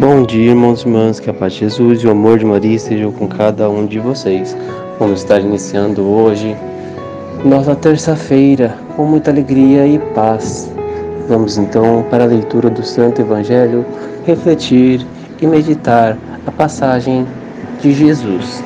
Bom 0.00 0.22
dia, 0.22 0.52
irmãos 0.52 0.80
e 0.80 0.88
irmãs, 0.88 1.20
que 1.20 1.28
a 1.28 1.34
paz 1.34 1.52
de 1.52 1.58
Jesus 1.58 2.02
e 2.02 2.06
o 2.06 2.12
amor 2.12 2.38
de 2.38 2.46
Maria 2.46 2.74
estejam 2.74 3.12
com 3.12 3.28
cada 3.28 3.68
um 3.68 3.84
de 3.84 3.98
vocês. 3.98 4.56
Vamos 4.98 5.20
estar 5.20 5.38
iniciando 5.40 6.00
hoje 6.08 6.56
nossa 7.44 7.76
terça-feira 7.76 8.78
com 8.96 9.04
muita 9.04 9.30
alegria 9.30 9.86
e 9.86 9.98
paz. 10.14 10.72
Vamos 11.28 11.58
então 11.58 12.02
para 12.08 12.24
a 12.24 12.26
leitura 12.26 12.70
do 12.70 12.82
Santo 12.82 13.20
Evangelho, 13.20 13.84
refletir 14.24 15.06
e 15.38 15.46
meditar 15.46 16.16
a 16.46 16.50
passagem 16.50 17.26
de 17.82 17.92
Jesus. 17.92 18.64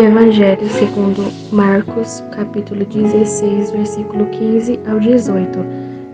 Evangelho 0.00 0.64
segundo 0.68 1.24
Marcos, 1.50 2.22
capítulo 2.30 2.84
16, 2.84 3.72
versículo 3.72 4.26
15 4.26 4.78
ao 4.86 5.00
18. 5.00 5.58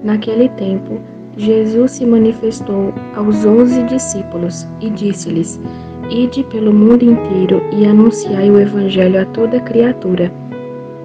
Naquele 0.03 0.49
tempo, 0.49 0.99
Jesus 1.37 1.91
se 1.91 2.07
manifestou 2.07 2.95
aos 3.15 3.45
onze 3.45 3.83
discípulos 3.83 4.67
e 4.81 4.89
disse-lhes: 4.89 5.61
Ide 6.09 6.45
pelo 6.45 6.73
mundo 6.73 7.05
inteiro 7.05 7.63
e 7.73 7.85
anunciai 7.87 8.51
o 8.51 8.59
Evangelho 8.59 9.21
a 9.21 9.27
toda 9.27 9.61
criatura. 9.61 10.33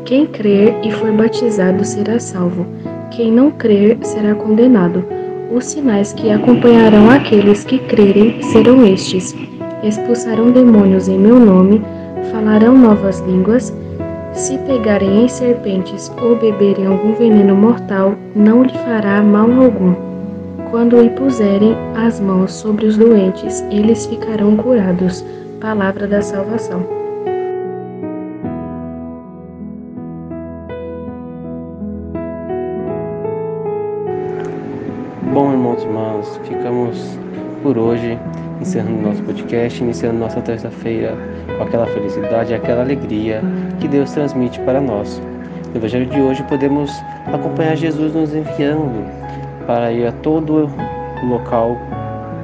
Quem 0.06 0.26
crer 0.26 0.74
e 0.82 0.90
for 0.90 1.12
batizado 1.12 1.84
será 1.84 2.18
salvo, 2.18 2.66
quem 3.12 3.30
não 3.30 3.52
crer 3.52 3.98
será 4.04 4.34
condenado. 4.36 5.04
Os 5.52 5.66
sinais 5.66 6.14
que 6.14 6.32
acompanharão 6.32 7.10
aqueles 7.10 7.66
que 7.66 7.78
crerem 7.78 8.42
serão 8.42 8.88
estes: 8.88 9.36
expulsarão 9.84 10.52
demônios 10.52 11.10
em 11.10 11.20
meu 11.20 11.38
nome 11.38 11.82
falarão 12.32 12.78
novas 12.78 13.20
línguas, 13.22 13.74
se 14.34 14.58
pegarem 14.60 15.26
em 15.26 15.28
serpentes 15.28 16.12
ou 16.22 16.36
beberem 16.36 16.86
algum 16.86 17.14
veneno 17.14 17.56
mortal, 17.56 18.14
não 18.36 18.64
lhe 18.64 18.74
fará 18.74 19.22
mal 19.22 19.52
algum. 19.52 19.94
Quando 20.72 21.02
lhe 21.02 21.10
puserem 21.10 21.76
as 21.96 22.20
mãos 22.20 22.54
sobre 22.54 22.86
os 22.86 22.96
doentes, 22.96 23.62
eles 23.72 24.06
ficarão 24.06 24.56
curados. 24.56 25.26
Palavra 25.60 26.08
da 26.08 26.22
salvação. 26.22 26.86
Bom, 35.34 35.52
irmãos 35.52 35.82
e 35.82 35.86
irmãs, 35.86 36.40
ficamos 36.44 37.18
por 37.64 37.78
hoje 37.78 38.18
encerrando 38.62 39.02
nosso 39.02 39.24
podcast, 39.24 39.84
iniciando 39.84 40.20
nossa 40.20 40.42
terça-feira 40.42 41.18
com 41.60 41.64
aquela 41.66 41.86
felicidade 41.88 42.54
e 42.54 42.56
aquela 42.56 42.82
alegria 42.82 43.42
que 43.80 43.88
Deus 43.88 44.12
transmite 44.12 44.60
para 44.62 44.80
nós. 44.80 45.22
No 45.72 45.78
Evangelho 45.78 46.06
de 46.06 46.20
hoje 46.20 46.42
podemos 46.44 46.90
acompanhar 47.32 47.76
Jesus 47.76 48.14
nos 48.14 48.34
enviando 48.34 49.06
para 49.68 49.92
ir 49.92 50.08
a 50.08 50.12
todo 50.14 50.70
local 51.22 51.78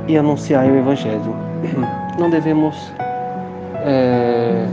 e 0.08 0.18
anunciar 0.18 0.66
o 0.66 0.78
Evangelho. 0.78 1.34
Não 2.20 2.30
devemos 2.30 2.94
é, 3.86 4.66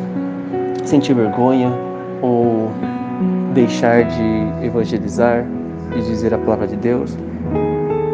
sentir 0.85 1.15
vergonha 1.15 1.73
ou 2.21 2.69
deixar 3.55 4.05
de 4.05 4.67
evangelizar 4.67 5.45
e 5.95 6.01
dizer 6.01 6.35
a 6.35 6.39
palavra 6.39 6.67
de 6.67 6.77
Deus 6.77 7.17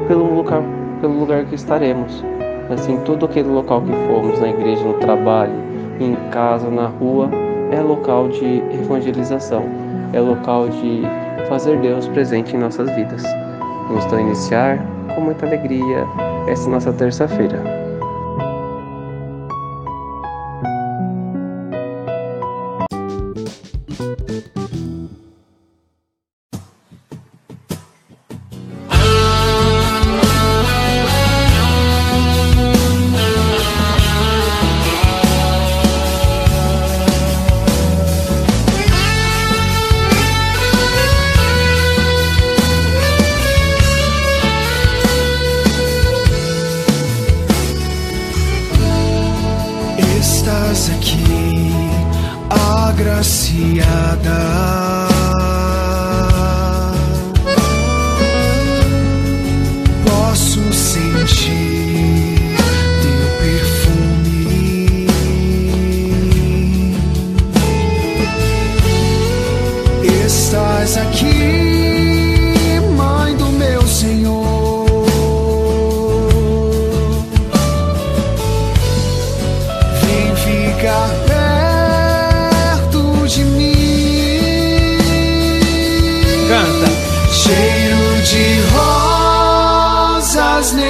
pelo 0.06 0.34
lugar, 0.34 0.62
pelo 1.00 1.18
lugar 1.18 1.44
que 1.46 1.54
estaremos. 1.54 2.24
Assim, 2.70 2.98
todo 2.98 3.24
aquele 3.24 3.48
local 3.48 3.80
que 3.80 3.92
formos, 4.06 4.38
na 4.40 4.48
igreja, 4.48 4.84
no 4.84 4.94
trabalho, 4.94 5.68
em 6.00 6.14
casa, 6.31 6.70
na 6.70 6.86
rua, 6.86 7.31
é 7.70 7.81
local 7.81 8.28
de 8.28 8.62
evangelização, 8.72 9.64
é 10.12 10.20
local 10.20 10.69
de 10.69 11.03
fazer 11.48 11.78
Deus 11.78 12.09
presente 12.09 12.56
em 12.56 12.59
nossas 12.59 12.91
vidas. 12.94 13.22
Vamos 13.88 14.04
então 14.04 14.20
iniciar 14.20 14.78
com 15.14 15.20
muita 15.20 15.47
alegria 15.47 16.06
essa 16.47 16.69
nossa 16.69 16.92
terça-feira. 16.92 17.77
Yeah. 53.58 53.97